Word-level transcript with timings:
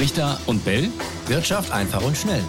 Brichter 0.00 0.40
und 0.46 0.64
Bell. 0.64 0.88
Wirtschaft 1.26 1.70
einfach 1.72 2.02
und 2.02 2.16
schnell. 2.16 2.40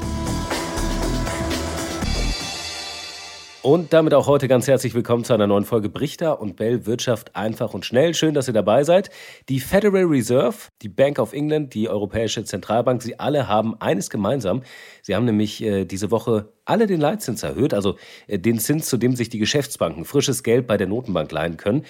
Und 3.62 3.92
damit 3.92 4.14
auch 4.14 4.26
heute 4.28 4.48
ganz 4.48 4.70
herzlich 4.70 4.94
willkommen 4.94 5.26
zu 5.26 5.34
einer 5.34 5.48
neuen 5.48 5.66
Folge 5.66 5.90
Brichter 5.90 6.40
und 6.40 6.56
Bell 6.56 6.86
Wirtschaft 6.86 7.36
einfach 7.36 7.74
und 7.74 7.86
schnell. 7.86 8.14
Schön, 8.14 8.34
dass 8.34 8.48
ihr 8.48 8.54
dabei 8.54 8.86
seid. 8.86 9.10
Die 9.50 9.60
Federal 9.60 10.06
Reserve, 10.06 10.70
die 10.82 10.88
Bank 10.88 11.20
of 11.20 11.34
England, 11.34 11.74
die 11.74 11.90
Europäische 11.90 12.46
Zentralbank, 12.46 13.02
sie 13.02 13.20
alle 13.20 13.50
haben 13.50 13.76
eines 13.82 14.10
gemeinsam. 14.10 14.64
Sie 15.02 15.14
haben 15.14 15.26
nämlich 15.26 15.62
äh, 15.62 15.84
diese 15.84 16.10
Woche 16.10 16.54
alle 16.64 16.88
den 16.88 17.02
Leitzins 17.02 17.44
erhöht, 17.44 17.74
also 17.74 17.98
äh, 18.28 18.40
den 18.40 18.60
Zins, 18.60 18.86
zu 18.86 18.96
dem 18.96 19.18
sich 19.18 19.28
die 19.28 19.40
Geschäftsbanken 19.40 20.06
frisches 20.06 20.44
Geld 20.44 20.68
bei 20.68 20.78
der 20.78 20.88
Notenbank 20.88 21.30
leihen 21.34 21.58
können. 21.58 21.84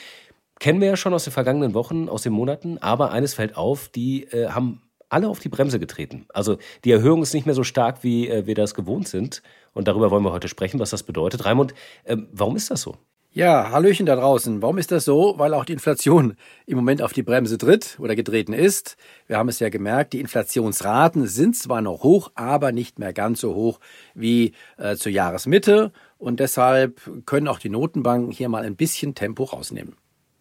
Kennen 0.60 0.82
wir 0.82 0.88
ja 0.88 0.98
schon 0.98 1.14
aus 1.14 1.26
den 1.26 1.34
vergangenen 1.34 1.76
Wochen, 1.76 2.10
aus 2.10 2.24
den 2.24 2.34
Monaten, 2.34 2.80
aber 2.80 3.12
eines 3.12 3.36
fällt 3.36 3.58
auf, 3.58 3.90
die 3.90 4.24
äh, 4.24 4.48
haben 4.48 4.82
alle 5.12 5.28
auf 5.28 5.40
die 5.40 5.50
Bremse 5.50 5.80
getreten. 5.80 6.26
Also 6.34 6.58
die 6.84 6.92
Erhöhung 6.92 7.22
ist 7.22 7.34
nicht 7.34 7.46
mehr 7.46 7.56
so 7.56 7.64
stark, 7.64 8.04
wie 8.04 8.28
äh, 8.28 8.46
wir 8.46 8.56
das 8.56 8.74
gewohnt 8.74 9.08
sind. 9.08 9.42
Und 9.74 9.88
darüber 9.88 10.12
wollen 10.12 10.24
wir 10.24 10.32
heute 10.32 10.48
sprechen, 10.48 10.80
was 10.80 10.90
das 10.90 11.04
bedeutet. 11.04 11.46
Raimund, 11.46 11.74
äh, 12.04 12.18
warum 12.32 12.56
ist 12.56 12.72
das 12.72 12.82
so? 12.82 12.96
Ja, 13.34 13.72
Hallöchen 13.72 14.06
da 14.06 14.18
draußen. 14.18 14.62
Warum 14.62 14.78
ist 14.78 14.92
das 14.92 15.06
so? 15.06 15.36
Weil 15.38 15.54
auch 15.54 15.64
die 15.64 15.72
Inflation 15.72 16.36
im 16.66 16.76
Moment 16.76 17.02
auf 17.02 17.14
die 17.14 17.24
Bremse 17.24 17.58
tritt 17.58 17.98
oder 17.98 18.14
getreten 18.14 18.52
ist. 18.52 18.98
Wir 19.28 19.38
haben 19.38 19.48
es 19.48 19.60
ja 19.60 19.70
gemerkt, 19.70 20.12
die 20.12 20.20
Inflationsraten 20.20 21.28
sind 21.28 21.56
zwar 21.56 21.82
noch 21.82 22.04
hoch, 22.04 22.32
aber 22.36 22.74
nicht 22.74 23.00
mehr 23.00 23.14
ganz 23.14 23.40
so 23.40 23.56
hoch 23.56 23.80
wie 24.16 24.52
äh, 24.78 24.98
zur 24.98 25.14
Jahresmitte. 25.14 25.94
Und 26.18 26.42
deshalb 26.42 27.00
können 27.26 27.48
auch 27.48 27.60
die 27.60 27.70
Notenbanken 27.70 28.32
hier 28.32 28.50
mal 28.50 28.64
ein 28.64 28.76
bisschen 28.76 29.16
Tempo 29.16 29.46
rausnehmen. 29.46 29.96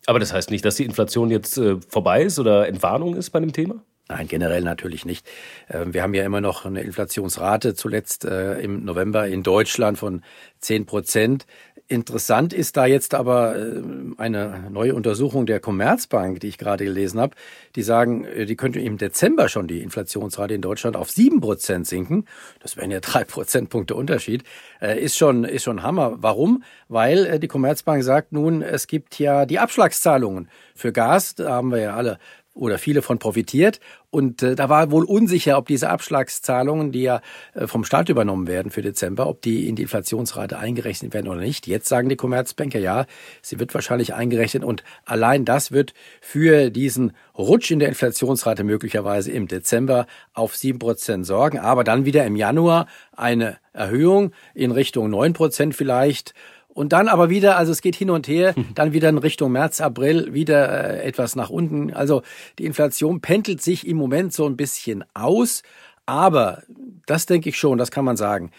Aber 0.07 0.19
das 0.19 0.33
heißt 0.33 0.51
nicht, 0.51 0.65
dass 0.65 0.75
die 0.75 0.85
Inflation 0.85 1.31
jetzt 1.31 1.59
äh, 1.59 1.77
vorbei 1.89 2.23
ist 2.25 2.41
oder 2.41 2.67
Entwarnung 2.67 3.15
ist 3.15 3.31
bei 3.31 3.39
dem 3.39 3.53
Thema? 3.53 3.85
Nein, 4.11 4.27
generell 4.27 4.63
natürlich 4.63 5.05
nicht. 5.05 5.25
Ähm, 5.69 5.95
wir 5.95 6.03
haben 6.03 6.15
ja 6.15 6.25
immer 6.25 6.41
noch 6.41 6.67
eine 6.67 6.83
Inflationsrate 6.83 7.75
zuletzt 7.75 8.25
äh, 8.25 8.59
im 8.59 8.85
November 8.85 9.29
in 9.29 9.45
Deutschland 9.45 9.99
von 9.99 10.23
10 10.59 10.85
Prozent. 10.85 11.47
Interessant 11.87 12.53
ist 12.53 12.77
da 12.77 12.87
jetzt 12.87 13.15
aber 13.15 13.57
äh, 13.57 13.83
eine 14.17 14.69
neue 14.69 14.97
Untersuchung 14.97 15.47
der 15.47 15.61
Commerzbank, 15.61 16.41
die 16.41 16.49
ich 16.49 16.59
gerade 16.59 16.85
gelesen 16.85 17.21
habe. 17.21 17.37
Die 17.77 17.85
sagen, 17.85 18.25
äh, 18.25 18.47
die 18.47 18.57
könnte 18.57 18.81
im 18.81 18.99
Dezember 18.99 19.49
schon 19.49 19.69
die 19.69 19.81
Inflationsrate 19.81 20.55
in 20.55 20.61
Deutschland 20.61 20.97
auf 20.97 21.09
7 21.09 21.41
Prozent 21.41 21.87
sinken. 21.87 22.25
Das 22.59 22.77
wären 22.77 22.91
ja 22.91 22.99
drei 22.99 23.23
Prozentpunkte 23.31 23.95
Unterschied. 23.95 24.43
Ist 24.81 25.19
schon, 25.19 25.45
ist 25.45 25.65
schon 25.65 25.83
Hammer. 25.83 26.17
Warum? 26.19 26.65
Weil 26.89 27.39
die 27.39 27.49
Commerzbank 27.49 28.03
sagt 28.03 28.33
nun, 28.33 28.63
es 28.63 28.87
gibt 28.87 29.19
ja 29.19 29.45
die 29.45 29.59
Abschlagszahlungen 29.59 30.49
für 30.75 30.91
Gas. 30.91 31.35
Da 31.35 31.51
haben 31.51 31.71
wir 31.71 31.81
ja 31.81 31.97
alle 31.97 32.19
oder 32.55 32.79
viele 32.79 33.03
von 33.03 33.19
profitiert. 33.19 33.81
Und 34.11 34.43
äh, 34.43 34.57
da 34.57 34.69
war 34.69 34.91
wohl 34.91 35.05
unsicher, 35.05 35.57
ob 35.57 35.69
diese 35.69 35.89
Abschlagszahlungen, 35.89 36.91
die 36.91 37.03
ja 37.03 37.21
äh, 37.55 37.67
vom 37.67 37.85
Staat 37.85 38.09
übernommen 38.09 38.49
werden 38.49 38.73
für 38.73 38.83
Dezember, 38.83 39.29
ob 39.29 39.41
die 39.43 39.69
in 39.69 39.77
die 39.77 39.83
Inflationsrate 39.83 40.59
eingerechnet 40.59 41.15
werden 41.15 41.29
oder 41.29 41.41
nicht. 41.41 41.67
Jetzt 41.67 41.89
sagen 41.89 42.09
die 42.09 42.17
Commerzbanker, 42.17 42.81
ja, 42.81 43.07
sie 43.41 43.61
wird 43.61 43.73
wahrscheinlich 43.73 44.15
eingerechnet 44.15 44.65
und 44.65 44.83
allein 45.05 45.45
das 45.45 45.71
wird 45.71 45.95
für 46.21 46.71
diesen 46.71 47.13
Rutsch 47.39 47.71
in 47.71 47.79
der 47.79 47.89
Inflationsrate 47.89 48.65
möglicherweise 48.65 49.31
im 49.31 49.47
Dezember 49.47 50.07
auf 50.35 50.57
sieben 50.57 50.81
Prozent 50.81 51.27
sorgen, 51.27 51.59
aber 51.59 51.85
dann 51.85 52.05
wieder 52.05 52.27
im 52.27 52.37
Januar 52.37 52.87
eine 53.13 53.59
Erhöhung 53.73 54.33
in 54.55 54.73
Richtung 54.73 55.09
neun 55.09 55.33
Prozent 55.33 55.77
vielleicht 55.77 56.35
und 56.81 56.95
dann 56.95 57.09
aber 57.09 57.29
wieder, 57.29 57.59
also 57.59 57.73
es 57.73 57.83
geht 57.83 57.95
hin 57.95 58.09
und 58.09 58.27
her, 58.27 58.55
dann 58.75 58.95
wieder 58.95 59.11
in 59.11 59.19
Richtung 59.19 59.53
März, 59.53 59.83
April 59.83 60.33
wieder 60.33 60.95
äh, 60.95 61.03
etwas 61.03 61.37
nach 61.37 61.51
unten. 61.51 61.93
Also 61.93 62.23
die 62.59 62.65
Inflation 62.65 63.21
pendelt 63.21 63.61
sich 63.61 63.87
im 63.87 63.99
Moment 63.99 64.33
so 64.33 64.47
ein 64.47 64.57
bisschen 64.57 65.05
aus. 65.13 65.63
Aber 66.07 66.63
das 67.05 67.27
denke 67.27 67.51
ich 67.51 67.59
schon, 67.59 67.77
das 67.77 67.91
kann 67.91 68.07
man 68.07 68.17
sagen. 68.17 68.51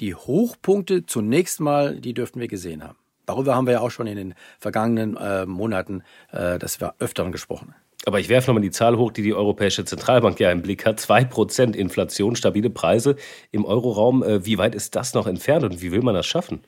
Die 0.00 0.16
Hochpunkte 0.16 1.06
zunächst 1.06 1.60
mal, 1.60 2.00
die 2.00 2.14
dürften 2.14 2.40
wir 2.40 2.48
gesehen 2.48 2.82
haben. 2.82 2.98
Darüber 3.26 3.54
haben 3.54 3.68
wir 3.68 3.74
ja 3.74 3.80
auch 3.80 3.90
schon 3.90 4.08
in 4.08 4.16
den 4.16 4.34
vergangenen 4.58 5.16
äh, 5.16 5.46
Monaten, 5.46 6.02
äh, 6.32 6.58
das 6.58 6.80
wir 6.80 6.94
öfteren 6.98 7.30
gesprochen. 7.30 7.76
Aber 8.06 8.18
ich 8.18 8.28
werfe 8.28 8.50
nochmal 8.50 8.62
die 8.62 8.72
Zahl 8.72 8.96
hoch, 8.96 9.12
die 9.12 9.22
die 9.22 9.34
Europäische 9.34 9.84
Zentralbank 9.84 10.40
ja 10.40 10.50
im 10.50 10.62
Blick 10.62 10.84
hat. 10.84 10.98
Zwei 10.98 11.24
Prozent 11.24 11.76
Inflation, 11.76 12.34
stabile 12.34 12.70
Preise 12.70 13.14
im 13.52 13.64
Euroraum. 13.64 14.24
Äh, 14.24 14.44
wie 14.44 14.58
weit 14.58 14.74
ist 14.74 14.96
das 14.96 15.14
noch 15.14 15.28
entfernt 15.28 15.62
und 15.62 15.80
wie 15.80 15.92
will 15.92 16.02
man 16.02 16.16
das 16.16 16.26
schaffen? 16.26 16.60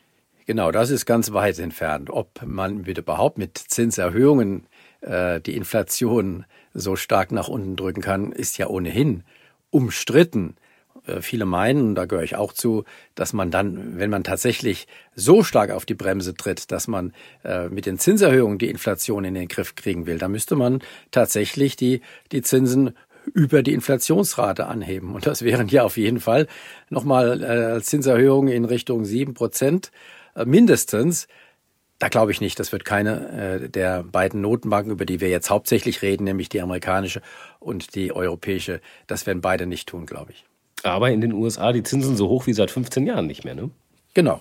Genau, 0.50 0.72
das 0.72 0.91
ist 0.91 1.06
ganz 1.06 1.33
weit 1.33 1.61
entfernt. 1.61 2.11
Ob 2.11 2.44
man 2.44 2.84
wieder 2.84 3.03
überhaupt 3.03 3.38
mit 3.38 3.56
Zinserhöhungen 3.56 4.66
äh, 5.00 5.41
die 5.41 5.55
Inflation 5.55 6.44
so 6.75 6.97
stark 6.97 7.31
nach 7.31 7.47
unten 7.47 7.77
drücken 7.77 8.00
kann, 8.00 8.33
ist 8.33 8.59
ja 8.59 8.66
ohnehin 8.66 9.22
umstritten. 9.71 10.56
Äh, 11.06 11.21
viele 11.21 11.44
meinen, 11.44 11.94
da 11.94 12.06
gehöre 12.06 12.25
ich 12.25 12.34
auch 12.34 12.53
zu, 12.53 12.83
dass 13.15 13.33
man 13.33 13.53
dann, 13.53 13.97
wenn 14.00 14.10
man 14.10 14.25
tatsächlich 14.25 14.89
so 15.15 15.44
stark 15.44 15.71
auf 15.71 15.87
die 15.87 15.94
Bremse 15.94 16.34
tritt, 16.34 16.72
dass 16.72 16.89
man 16.89 17.12
äh, 17.44 17.69
mit 17.69 17.87
den 17.87 18.00
Zinserhöhungen 18.00 18.59
die 18.59 18.71
Inflation 18.71 19.25
in 19.25 19.34
den 19.34 19.47
Griff 19.47 19.77
kriegen 19.77 20.06
will, 20.06 20.19
dann 20.19 20.33
müsste 20.33 20.56
man 20.56 20.81
tatsächlich 21.12 21.77
die, 21.77 22.00
die 22.33 22.43
Zinsen 22.43 22.97
über 23.34 23.62
die 23.62 23.72
Inflationsrate 23.72 24.66
anheben. 24.66 25.15
Und 25.15 25.27
das 25.27 25.43
wären 25.43 25.69
ja 25.69 25.84
auf 25.84 25.97
jeden 25.97 26.19
Fall 26.19 26.49
nochmal 26.89 27.41
äh, 27.41 27.81
Zinserhöhungen 27.83 28.53
in 28.53 28.65
Richtung 28.65 29.05
sieben 29.05 29.34
Prozent. 29.34 29.93
Äh, 30.41 30.47
mindestens. 30.47 31.28
Da 31.99 32.09
glaube 32.09 32.33
ich 32.33 32.41
nicht, 32.41 32.59
das 32.59 32.73
wird 32.73 32.87
keine 32.87 33.61
äh, 33.61 33.69
der 33.69 34.03
beiden 34.03 34.41
Notenbanken, 34.41 34.91
über 34.91 35.05
die 35.05 35.21
wir 35.21 35.28
jetzt 35.28 35.51
hauptsächlich 35.51 36.01
reden, 36.01 36.25
nämlich 36.25 36.49
die 36.49 36.62
amerikanische 36.62 37.21
und 37.59 37.95
die 37.95 38.11
europäische, 38.11 38.81
das 39.06 39.27
werden 39.27 39.43
beide 39.43 39.67
nicht 39.67 39.87
tun, 39.87 40.06
glaube 40.06 40.33
ich. 40.33 40.47
Aber 40.83 41.11
in 41.11 41.21
den 41.21 41.34
USA 41.34 41.73
die 41.73 41.83
Zinsen 41.83 42.17
so 42.17 42.31
hoch 42.31 42.47
wie 42.47 42.55
seit 42.55 42.71
15 42.71 43.06
Jahren 43.06 43.27
nicht 43.27 43.45
mehr, 43.45 43.55
ne? 43.55 43.71
Genau. 44.15 44.41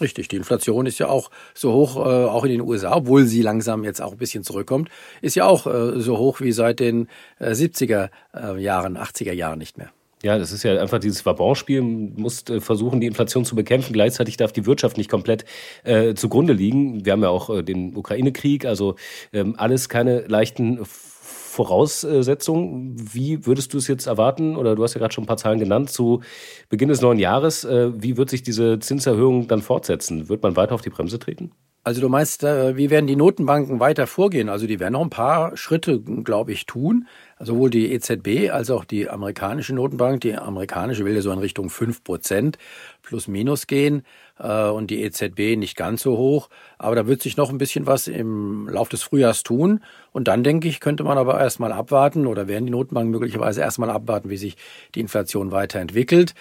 Richtig, 0.00 0.28
die 0.28 0.36
Inflation 0.36 0.86
ist 0.86 1.00
ja 1.00 1.08
auch 1.08 1.32
so 1.54 1.72
hoch, 1.72 1.96
äh, 1.96 2.26
auch 2.26 2.44
in 2.44 2.52
den 2.52 2.60
USA, 2.60 2.94
obwohl 2.94 3.24
sie 3.26 3.42
langsam 3.42 3.82
jetzt 3.82 4.00
auch 4.00 4.12
ein 4.12 4.18
bisschen 4.18 4.44
zurückkommt, 4.44 4.90
ist 5.22 5.34
ja 5.34 5.46
auch 5.46 5.66
äh, 5.66 6.00
so 6.00 6.18
hoch 6.18 6.40
wie 6.40 6.52
seit 6.52 6.78
den 6.78 7.08
äh, 7.40 7.50
70er 7.50 8.10
äh, 8.32 8.62
Jahren, 8.62 8.96
80er 8.96 9.32
Jahren 9.32 9.58
nicht 9.58 9.76
mehr. 9.76 9.90
Ja, 10.22 10.38
das 10.38 10.52
ist 10.52 10.64
ja 10.64 10.78
einfach 10.78 10.98
dieses 10.98 11.24
Vabonspiel. 11.24 11.80
Du 11.80 12.20
musst 12.20 12.50
äh, 12.50 12.60
versuchen, 12.60 13.00
die 13.00 13.06
Inflation 13.06 13.46
zu 13.46 13.56
bekämpfen. 13.56 13.94
Gleichzeitig 13.94 14.36
darf 14.36 14.52
die 14.52 14.66
Wirtschaft 14.66 14.98
nicht 14.98 15.10
komplett 15.10 15.46
äh, 15.82 16.14
zugrunde 16.14 16.52
liegen. 16.52 17.06
Wir 17.06 17.12
haben 17.12 17.22
ja 17.22 17.30
auch 17.30 17.48
äh, 17.48 17.62
den 17.62 17.96
Ukraine-Krieg, 17.96 18.66
also 18.66 18.96
ähm, 19.32 19.54
alles 19.56 19.88
keine 19.88 20.20
leichten 20.26 20.80
Voraussetzungen. 20.84 22.96
Wie 22.96 23.46
würdest 23.46 23.72
du 23.72 23.78
es 23.78 23.88
jetzt 23.88 24.06
erwarten? 24.06 24.56
Oder 24.56 24.76
du 24.76 24.82
hast 24.82 24.94
ja 24.94 24.98
gerade 24.98 25.14
schon 25.14 25.24
ein 25.24 25.26
paar 25.26 25.38
Zahlen 25.38 25.58
genannt 25.58 25.90
zu 25.90 26.20
Beginn 26.68 26.90
des 26.90 27.00
neuen 27.00 27.18
Jahres. 27.18 27.64
Äh, 27.64 27.90
wie 28.02 28.18
wird 28.18 28.28
sich 28.28 28.42
diese 28.42 28.78
Zinserhöhung 28.78 29.48
dann 29.48 29.62
fortsetzen? 29.62 30.28
Wird 30.28 30.42
man 30.42 30.54
weiter 30.54 30.74
auf 30.74 30.82
die 30.82 30.90
Bremse 30.90 31.18
treten? 31.18 31.52
Also 31.82 32.02
du 32.02 32.10
meinst, 32.10 32.44
äh, 32.44 32.76
wie 32.76 32.90
werden 32.90 33.06
die 33.06 33.16
Notenbanken 33.16 33.80
weiter 33.80 34.06
vorgehen? 34.06 34.50
Also 34.50 34.66
die 34.66 34.78
werden 34.80 34.92
noch 34.92 35.00
ein 35.00 35.08
paar 35.08 35.56
Schritte, 35.56 35.98
glaube 35.98 36.52
ich, 36.52 36.66
tun. 36.66 37.08
Sowohl 37.38 37.70
die 37.70 37.90
EZB 37.92 38.50
als 38.52 38.70
auch 38.70 38.84
die 38.84 39.08
amerikanische 39.08 39.74
Notenbank. 39.74 40.20
Die 40.20 40.34
amerikanische 40.34 41.06
will 41.06 41.14
ja 41.14 41.22
so 41.22 41.32
in 41.32 41.38
Richtung 41.38 41.70
fünf 41.70 42.04
Prozent 42.04 42.58
plus 43.00 43.28
minus 43.28 43.66
gehen 43.66 44.02
äh, 44.38 44.68
und 44.68 44.90
die 44.90 45.02
EZB 45.02 45.56
nicht 45.56 45.74
ganz 45.74 46.02
so 46.02 46.18
hoch. 46.18 46.50
Aber 46.76 46.96
da 46.96 47.06
wird 47.06 47.22
sich 47.22 47.38
noch 47.38 47.48
ein 47.48 47.56
bisschen 47.56 47.86
was 47.86 48.08
im 48.08 48.68
Lauf 48.68 48.90
des 48.90 49.02
Frühjahrs 49.02 49.42
tun. 49.42 49.80
Und 50.12 50.28
dann, 50.28 50.44
denke 50.44 50.68
ich, 50.68 50.80
könnte 50.80 51.02
man 51.02 51.16
aber 51.16 51.40
erstmal 51.40 51.72
abwarten 51.72 52.26
oder 52.26 52.46
werden 52.46 52.66
die 52.66 52.72
Notenbanken 52.72 53.10
möglicherweise 53.10 53.62
erstmal 53.62 53.88
abwarten, 53.88 54.28
wie 54.28 54.36
sich 54.36 54.58
die 54.94 55.00
Inflation 55.00 55.50
weiterentwickelt. 55.50 56.34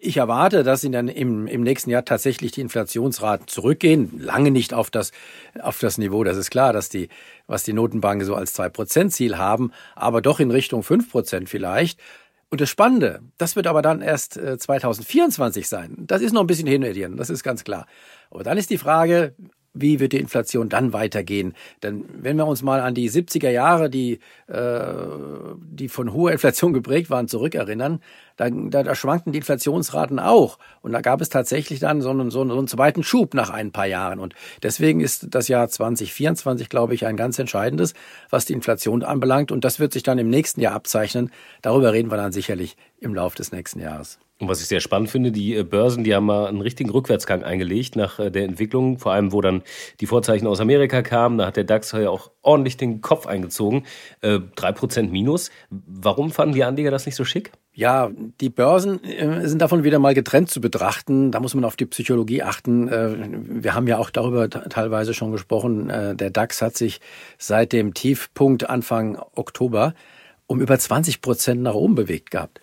Ich 0.00 0.16
erwarte, 0.16 0.62
dass 0.62 0.84
in 0.84 0.92
den, 0.92 1.08
im, 1.08 1.46
im 1.46 1.62
nächsten 1.62 1.90
Jahr 1.90 2.04
tatsächlich 2.04 2.52
die 2.52 2.60
Inflationsraten 2.60 3.48
zurückgehen. 3.48 4.18
Lange 4.18 4.50
nicht 4.50 4.74
auf 4.74 4.90
das, 4.90 5.12
auf 5.60 5.78
das 5.78 5.98
Niveau. 5.98 6.24
Das 6.24 6.36
ist 6.36 6.50
klar, 6.50 6.72
dass 6.72 6.88
die, 6.88 7.08
was 7.46 7.62
die 7.62 7.72
Notenbanken 7.72 8.26
so 8.26 8.34
als 8.34 8.52
zwei 8.52 8.68
Prozent 8.68 9.12
Ziel 9.12 9.38
haben, 9.38 9.72
aber 9.94 10.22
doch 10.22 10.40
in 10.40 10.50
Richtung 10.50 10.82
fünf 10.82 11.10
Prozent 11.10 11.48
vielleicht. 11.48 12.00
Und 12.48 12.60
das 12.60 12.70
Spannende, 12.70 13.20
das 13.38 13.56
wird 13.56 13.66
aber 13.66 13.82
dann 13.82 14.02
erst 14.02 14.36
äh, 14.36 14.56
2024 14.56 15.68
sein. 15.68 16.04
Das 16.06 16.22
ist 16.22 16.32
noch 16.32 16.42
ein 16.42 16.46
bisschen 16.46 16.68
hin, 16.68 17.16
das 17.16 17.30
ist 17.30 17.42
ganz 17.42 17.64
klar. 17.64 17.86
Aber 18.30 18.44
dann 18.44 18.56
ist 18.56 18.70
die 18.70 18.78
Frage, 18.78 19.34
wie 19.78 20.00
wird 20.00 20.12
die 20.12 20.18
Inflation 20.18 20.68
dann 20.68 20.92
weitergehen? 20.92 21.54
Denn 21.82 22.04
wenn 22.20 22.36
wir 22.36 22.46
uns 22.46 22.62
mal 22.62 22.80
an 22.80 22.94
die 22.94 23.10
70er 23.10 23.50
Jahre, 23.50 23.90
die, 23.90 24.20
äh, 24.46 24.82
die 25.58 25.88
von 25.88 26.12
hoher 26.12 26.32
Inflation 26.32 26.72
geprägt 26.72 27.10
waren, 27.10 27.28
zurückerinnern, 27.28 28.00
da, 28.36 28.50
da, 28.50 28.82
da 28.82 28.94
schwankten 28.94 29.32
die 29.32 29.38
Inflationsraten 29.38 30.18
auch. 30.18 30.58
Und 30.82 30.92
da 30.92 31.00
gab 31.00 31.20
es 31.20 31.28
tatsächlich 31.28 31.80
dann 31.80 32.00
so 32.00 32.10
einen, 32.10 32.30
so, 32.30 32.42
einen, 32.42 32.68
zweiten 32.68 33.02
Schub 33.02 33.34
nach 33.34 33.50
ein 33.50 33.72
paar 33.72 33.86
Jahren. 33.86 34.20
Und 34.20 34.34
deswegen 34.62 35.00
ist 35.00 35.28
das 35.34 35.48
Jahr 35.48 35.68
2024, 35.68 36.68
glaube 36.68 36.94
ich, 36.94 37.06
ein 37.06 37.16
ganz 37.16 37.38
entscheidendes, 37.38 37.94
was 38.30 38.44
die 38.44 38.52
Inflation 38.52 39.02
anbelangt. 39.02 39.52
Und 39.52 39.64
das 39.64 39.80
wird 39.80 39.92
sich 39.92 40.02
dann 40.02 40.18
im 40.18 40.28
nächsten 40.28 40.60
Jahr 40.60 40.74
abzeichnen. 40.74 41.30
Darüber 41.62 41.92
reden 41.92 42.10
wir 42.10 42.16
dann 42.16 42.32
sicherlich 42.32 42.76
im 43.00 43.14
Laufe 43.14 43.36
des 43.36 43.52
nächsten 43.52 43.80
Jahres. 43.80 44.18
Und 44.38 44.48
was 44.48 44.60
ich 44.60 44.68
sehr 44.68 44.80
spannend 44.80 45.08
finde, 45.08 45.32
die 45.32 45.56
äh, 45.56 45.62
Börsen, 45.62 46.04
die 46.04 46.14
haben 46.14 46.26
mal 46.26 46.46
einen 46.46 46.60
richtigen 46.60 46.90
Rückwärtsgang 46.90 47.42
eingelegt 47.42 47.96
nach 47.96 48.18
äh, 48.18 48.30
der 48.30 48.44
Entwicklung, 48.44 48.98
vor 48.98 49.12
allem 49.12 49.32
wo 49.32 49.40
dann 49.40 49.62
die 50.00 50.06
Vorzeichen 50.06 50.46
aus 50.46 50.60
Amerika 50.60 51.00
kamen. 51.00 51.38
Da 51.38 51.46
hat 51.46 51.56
der 51.56 51.64
DAX 51.64 51.92
ja 51.92 52.10
auch 52.10 52.30
ordentlich 52.42 52.76
den 52.76 53.00
Kopf 53.00 53.26
eingezogen. 53.26 53.84
Äh, 54.20 54.40
drei 54.54 54.72
Prozent 54.72 55.10
minus. 55.10 55.50
Warum 55.70 56.30
fanden 56.30 56.54
die 56.54 56.64
Anleger 56.64 56.90
das 56.90 57.06
nicht 57.06 57.16
so 57.16 57.24
schick? 57.24 57.52
Ja, 57.78 58.10
die 58.40 58.48
Börsen 58.48 59.00
sind 59.42 59.60
davon 59.60 59.84
wieder 59.84 59.98
mal 59.98 60.14
getrennt 60.14 60.48
zu 60.48 60.62
betrachten. 60.62 61.30
Da 61.30 61.40
muss 61.40 61.54
man 61.54 61.62
auf 61.62 61.76
die 61.76 61.84
Psychologie 61.84 62.42
achten. 62.42 62.90
Wir 63.62 63.74
haben 63.74 63.86
ja 63.86 63.98
auch 63.98 64.08
darüber 64.08 64.48
teilweise 64.48 65.12
schon 65.12 65.30
gesprochen. 65.30 65.88
Der 65.88 66.30
DAX 66.30 66.62
hat 66.62 66.74
sich 66.74 67.02
seit 67.36 67.74
dem 67.74 67.92
Tiefpunkt 67.92 68.70
Anfang 68.70 69.18
Oktober 69.34 69.92
um 70.46 70.62
über 70.62 70.78
20 70.78 71.20
Prozent 71.20 71.60
nach 71.60 71.74
oben 71.74 71.96
bewegt 71.96 72.30
gehabt 72.30 72.62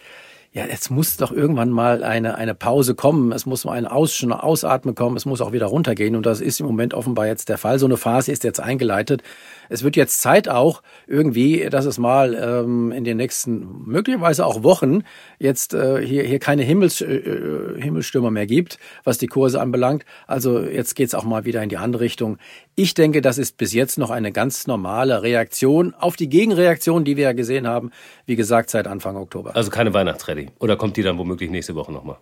ja, 0.55 0.67
jetzt 0.67 0.91
muss 0.91 1.17
doch 1.17 1.31
irgendwann 1.31 1.71
mal 1.71 2.03
eine, 2.03 2.35
eine 2.35 2.53
Pause 2.53 2.94
kommen, 2.94 3.31
es 3.31 3.47
muss 3.47 3.65
mal 3.65 3.71
ein 3.73 3.88
Aus, 3.88 4.23
Ausatmen 4.23 4.94
kommen, 4.94 5.17
es 5.17 5.25
muss 5.25 5.41
auch 5.41 5.51
wieder 5.51 5.65
runtergehen 5.65 6.15
und 6.15 6.27
das 6.27 6.41
ist 6.41 6.59
im 6.59 6.67
Moment 6.67 6.94
offenbar 6.94 7.25
jetzt 7.25 7.50
der 7.50 7.57
Fall. 7.57 7.79
So 7.79 7.88
eine 7.88 7.97
Phase 7.97 8.31
ist 8.31 8.44
jetzt 8.44 8.59
eingeleitet. 8.59 9.23
Es 9.69 9.83
wird 9.83 9.95
jetzt 9.95 10.21
Zeit 10.21 10.47
auch 10.47 10.83
irgendwie, 11.07 11.67
dass 11.71 11.85
es 11.85 11.97
mal 11.97 12.35
ähm, 12.35 12.91
in 12.91 13.03
den 13.03 13.17
nächsten, 13.17 13.83
möglicherweise 13.85 14.45
auch 14.45 14.61
Wochen, 14.61 15.03
jetzt 15.39 15.73
äh, 15.73 16.05
hier, 16.05 16.21
hier 16.21 16.38
keine 16.38 16.61
Himmels, 16.61 17.01
äh, 17.01 17.15
äh 17.15 17.81
Himmelstürmer 17.81 18.29
mehr 18.29 18.45
gibt, 18.45 18.77
was 19.03 19.17
die 19.17 19.27
Kurse 19.27 19.59
anbelangt. 19.59 20.05
Also 20.27 20.59
jetzt 20.59 20.95
geht's 20.95 21.15
auch 21.15 21.23
mal 21.23 21.45
wieder 21.45 21.63
in 21.63 21.69
die 21.69 21.77
andere 21.77 22.03
Richtung. 22.03 22.38
Ich 22.75 22.94
denke, 22.94 23.21
das 23.21 23.39
ist 23.39 23.57
bis 23.57 23.73
jetzt 23.73 23.97
noch 23.97 24.11
eine 24.11 24.31
ganz 24.31 24.67
normale 24.67 25.23
Reaktion 25.23 25.95
auf 25.95 26.15
die 26.15 26.29
Gegenreaktion, 26.29 27.05
die 27.05 27.17
wir 27.17 27.23
ja 27.23 27.33
gesehen 27.33 27.65
haben, 27.65 27.89
wie 28.27 28.35
gesagt, 28.35 28.69
seit 28.69 28.85
Anfang 28.85 29.15
Oktober. 29.15 29.55
Also 29.55 29.71
keine 29.71 29.95
Weihnachtsrallye. 29.95 30.43
Oder 30.60 30.75
kommt 30.75 30.98
die 30.98 31.04
dann 31.04 31.18
womöglich 31.18 31.50
nächste 31.50 31.75
Woche 31.75 31.92
nochmal? 31.92 32.18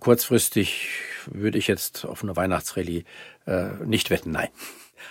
Kurzfristig 0.00 0.88
würde 1.30 1.58
ich 1.58 1.68
jetzt 1.68 2.04
auf 2.04 2.22
eine 2.22 2.36
Weihnachtsrallye 2.36 3.04
äh, 3.46 3.68
nicht 3.84 4.10
wetten, 4.10 4.32
nein. 4.32 4.48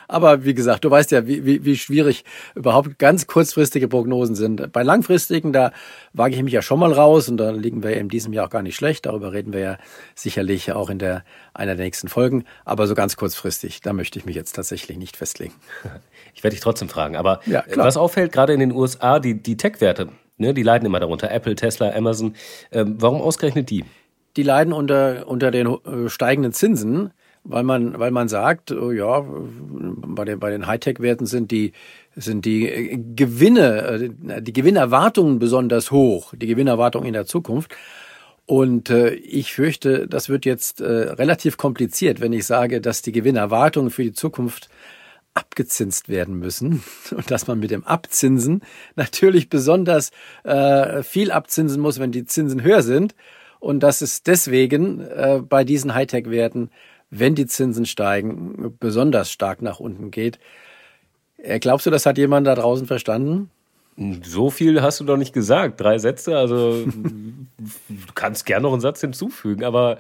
Aber 0.07 0.45
wie 0.45 0.53
gesagt, 0.53 0.86
du 0.86 0.92
weißt 0.92 1.12
ja, 1.12 1.27
wie, 1.27 1.45
wie, 1.45 1.65
wie 1.65 1.77
schwierig 1.77 2.25
überhaupt 2.53 3.00
ganz 3.00 3.27
kurzfristige 3.27 3.88
Prognosen 3.88 4.36
sind. 4.36 4.71
Bei 4.71 4.83
langfristigen, 4.83 5.53
da 5.53 5.71
wage 6.13 6.36
ich 6.36 6.44
mich 6.44 6.53
ja 6.53 6.62
schon 6.62 6.80
mal 6.80 6.91
raus 6.91 7.30
und 7.30 7.38
da 7.38 7.51
liegen 7.51 7.83
wir 7.83 7.91
ja 7.91 7.98
in 7.98 8.09
diesem 8.09 8.33
Jahr 8.33 8.45
auch 8.45 8.50
gar 8.50 8.62
nicht 8.62 8.75
schlecht. 8.75 9.06
Darüber 9.06 9.33
reden 9.33 9.53
wir 9.53 9.59
ja 9.59 9.77
sicherlich 10.13 10.71
auch 10.74 10.89
in 10.89 11.00
der, 11.00 11.24
einer 11.53 11.75
der 11.75 11.86
nächsten 11.86 12.07
Folgen. 12.07 12.45
Aber 12.65 12.88
so 12.88 12.95
ganz 12.95 13.15
kurzfristig, 13.15 13.81
da 13.81 13.94
möchte 13.94 14.19
ich 14.19 14.25
mich 14.25 14.36
jetzt 14.36 14.53
tatsächlich 14.53 14.98
nicht 14.98 15.18
festlegen. 15.18 15.53
Ich 16.38 16.44
werde 16.44 16.53
dich 16.53 16.62
trotzdem 16.62 16.89
fragen. 16.89 17.15
Aber 17.15 17.39
ja, 17.45 17.63
was 17.75 17.95
auffällt, 17.95 18.33
gerade 18.33 18.51
in 18.51 18.59
den 18.59 18.74
USA, 18.74 19.19
die, 19.19 19.41
die 19.41 19.56
Tech-Werte, 19.56 20.09
ne, 20.37 20.53
die 20.53 20.63
leiden 20.63 20.85
immer 20.85 20.99
darunter. 20.99 21.31
Apple, 21.31 21.55
Tesla, 21.55 21.93
Amazon. 21.93 22.35
Ähm, 22.71 22.95
warum 22.99 23.21
ausgerechnet 23.21 23.69
die? 23.69 23.85
Die 24.37 24.43
leiden 24.43 24.73
unter, 24.73 25.27
unter 25.27 25.51
den 25.51 25.67
äh, 25.67 26.09
steigenden 26.09 26.53
Zinsen 26.53 27.11
weil 27.45 27.63
man, 27.63 27.97
weil 27.99 28.11
man 28.11 28.27
sagt, 28.27 28.71
oh 28.71 28.91
ja, 28.91 29.23
bei 29.23 30.25
den, 30.25 30.39
bei 30.39 30.49
den 30.49 30.67
Hightech-Werten 30.67 31.27
sind 31.27 31.51
die, 31.51 31.73
sind 32.15 32.43
die 32.45 32.67
äh, 32.67 32.97
Gewinne, 33.15 34.09
äh, 34.27 34.41
die 34.41 34.53
Gewinnerwartungen 34.53 35.39
besonders 35.39 35.91
hoch, 35.91 36.33
die 36.35 36.47
Gewinnerwartungen 36.47 37.07
in 37.07 37.13
der 37.13 37.25
Zukunft. 37.25 37.75
Und 38.47 38.91
ich 38.91 39.53
fürchte, 39.53 40.07
das 40.07 40.29
wird 40.29 40.45
jetzt 40.45 40.79
relativ 40.79 41.57
kompliziert, 41.57 42.21
wenn 42.21 42.31
ich 42.31 42.45
sage, 42.45 42.79
dass 42.79 43.01
die 43.01 43.11
Gewinnerwartungen 43.11 43.89
für 43.89 44.03
die 44.03 44.13
Zukunft 44.13 44.69
abgezinst 45.35 46.09
werden 46.09 46.39
müssen 46.39 46.83
und 47.11 47.29
dass 47.29 47.45
man 47.45 47.59
mit 47.59 47.69
dem 47.69 47.83
Abzinsen 47.83 48.61
natürlich 48.95 49.49
besonders 49.49 50.11
äh, 50.43 51.03
viel 51.03 51.31
abzinsen 51.31 51.81
muss, 51.81 51.99
wenn 51.99 52.11
die 52.11 52.25
Zinsen 52.25 52.63
höher 52.63 52.81
sind 52.81 53.13
und 53.59 53.81
dass 53.81 54.01
es 54.01 54.23
deswegen 54.23 55.01
äh, 55.01 55.41
bei 55.47 55.63
diesen 55.63 55.93
Hightech-Werten 55.93 56.71
wenn 57.09 57.35
die 57.35 57.45
Zinsen 57.45 57.85
steigen, 57.85 58.75
besonders 58.79 59.31
stark 59.31 59.61
nach 59.61 59.79
unten 59.79 60.11
geht. 60.11 60.39
Äh, 61.38 61.59
glaubst 61.59 61.85
du, 61.85 61.91
das 61.91 62.05
hat 62.05 62.17
jemand 62.17 62.47
da 62.47 62.55
draußen 62.55 62.88
verstanden? 62.88 63.49
So 64.23 64.49
viel 64.49 64.81
hast 64.81 64.99
du 64.99 65.05
doch 65.05 65.17
nicht 65.17 65.33
gesagt. 65.33 65.79
Drei 65.79 65.97
Sätze, 65.97 66.38
also 66.38 66.85
du 67.57 68.13
kannst 68.13 68.45
gerne 68.45 68.63
noch 68.63 68.73
einen 68.73 68.81
Satz 68.81 69.01
hinzufügen, 69.01 69.63
aber 69.63 69.97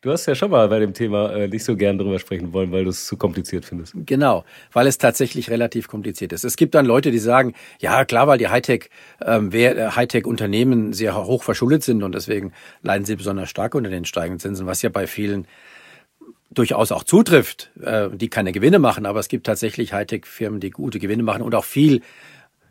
du 0.00 0.10
hast 0.10 0.26
ja 0.26 0.34
schon 0.34 0.50
mal 0.50 0.68
bei 0.68 0.78
dem 0.78 0.94
Thema 0.94 1.32
äh, 1.32 1.48
nicht 1.48 1.64
so 1.64 1.76
gern 1.76 1.98
drüber 1.98 2.18
sprechen 2.18 2.52
wollen, 2.52 2.72
weil 2.72 2.84
du 2.84 2.90
es 2.90 3.06
zu 3.06 3.16
kompliziert 3.16 3.64
findest. 3.64 3.94
Genau, 4.06 4.44
weil 4.72 4.86
es 4.86 4.98
tatsächlich 4.98 5.50
relativ 5.50 5.88
kompliziert 5.88 6.32
ist. 6.32 6.44
Es 6.44 6.56
gibt 6.56 6.74
dann 6.74 6.86
Leute, 6.86 7.10
die 7.10 7.18
sagen, 7.18 7.54
ja 7.80 8.04
klar, 8.04 8.26
weil 8.26 8.38
die 8.38 8.48
Hightech, 8.48 8.90
ähm, 9.24 9.52
äh, 9.52 9.90
Hightech-Unternehmen 9.90 10.92
sehr 10.92 11.16
hoch 11.16 11.42
verschuldet 11.42 11.82
sind 11.82 12.02
und 12.02 12.14
deswegen 12.14 12.52
leiden 12.82 13.04
sie 13.04 13.16
besonders 13.16 13.50
stark 13.50 13.74
unter 13.74 13.90
den 13.90 14.04
steigenden 14.04 14.40
Zinsen, 14.40 14.66
was 14.66 14.82
ja 14.82 14.88
bei 14.88 15.06
vielen 15.06 15.46
durchaus 16.50 16.90
auch 16.92 17.04
zutrifft, 17.04 17.70
äh, 17.80 18.08
die 18.12 18.28
keine 18.28 18.52
Gewinne 18.52 18.78
machen, 18.78 19.06
aber 19.06 19.20
es 19.20 19.28
gibt 19.28 19.46
tatsächlich 19.46 19.92
Hightech-Firmen, 19.92 20.60
die 20.60 20.70
gute 20.70 20.98
Gewinne 20.98 21.22
machen 21.22 21.42
und 21.42 21.54
auch 21.54 21.64
viel 21.64 22.00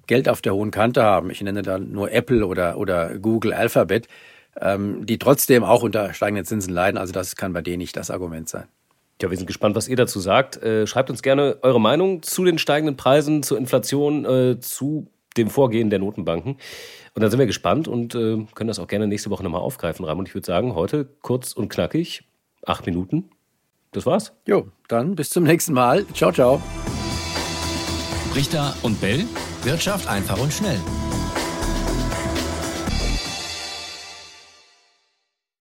Geld 0.08 0.28
auf 0.28 0.42
der 0.42 0.56
hohen 0.56 0.72
Kante 0.72 1.04
haben. 1.04 1.30
Ich 1.30 1.42
nenne 1.42 1.62
da 1.62 1.78
nur 1.78 2.12
Apple 2.12 2.46
oder, 2.46 2.78
oder 2.78 3.20
Google 3.20 3.54
Alphabet, 3.54 4.08
ähm, 4.62 5.06
die 5.06 5.18
trotzdem 5.18 5.64
auch 5.64 5.84
unter 5.84 6.14
steigenden 6.14 6.46
Zinsen 6.46 6.74
leiden. 6.74 6.98
Also 6.98 7.14
das 7.14 7.36
kann 7.36 7.54
bei 7.54 7.62
denen 7.62 7.80
nicht 7.80 7.96
das 7.96 8.12
Argument 8.12 8.50
sein. 8.50 8.66
Ja, 9.22 9.30
wir 9.30 9.38
sind 9.38 9.48
gespannt, 9.48 9.76
was 9.76 9.88
ihr 9.88 9.98
dazu 9.98 10.20
sagt. 10.20 10.62
Äh, 10.64 10.88
schreibt 10.88 11.10
uns 11.10 11.22
gerne 11.22 11.58
eure 11.62 11.82
Meinung 11.82 12.24
zu 12.24 12.46
den 12.46 12.58
steigenden 12.58 12.96
Preisen, 12.96 13.44
zur 13.44 13.58
Inflation, 13.58 14.26
äh, 14.26 14.60
zu 14.60 15.08
dem 15.36 15.50
Vorgehen 15.50 15.90
der 15.90 16.00
Notenbanken. 16.00 16.58
Und 17.14 17.22
dann 17.22 17.30
sind 17.30 17.40
wir 17.40 17.48
gespannt 17.48 17.88
und 17.88 18.16
äh, 18.16 18.46
können 18.56 18.68
das 18.68 18.80
auch 18.80 18.88
gerne 18.88 19.08
nächste 19.08 19.30
Woche 19.30 19.44
nochmal 19.44 19.62
aufgreifen, 19.62 20.06
Raimund. 20.06 20.30
Ich 20.30 20.36
würde 20.36 20.46
sagen, 20.46 20.74
heute 20.74 21.08
kurz 21.22 21.54
und 21.54 21.70
knackig, 21.70 22.24
acht 22.66 22.86
Minuten. 22.86 23.30
Das 23.92 24.06
war's. 24.06 24.34
Jo, 24.46 24.68
dann 24.88 25.16
bis 25.16 25.32
zum 25.32 25.44
nächsten 25.44 25.74
Mal. 25.74 26.06
Ciao, 26.14 26.32
ciao. 26.32 26.62
Richter 28.36 28.76
und 28.84 29.02
Bell. 29.02 29.26
Wirtschaft 29.64 30.08
einfach 30.08 30.40
und 30.40 30.54
schnell. 30.54 30.80